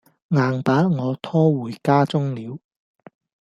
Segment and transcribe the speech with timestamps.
[0.29, 2.57] 硬把我拖回家中了。